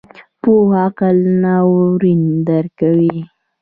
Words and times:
پوخ 0.41 0.69
عقل 0.85 1.17
ناورین 1.43 2.23
درکوي 2.47 3.17